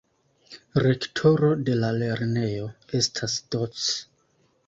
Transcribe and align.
Rektoro 0.83 1.49
de 1.67 1.75
la 1.83 1.91
lernejo 1.99 2.65
estas 3.01 3.35
Doc. 3.57 3.85